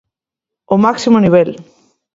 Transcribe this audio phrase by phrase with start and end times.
[0.69, 1.49] Ao máximo nivel.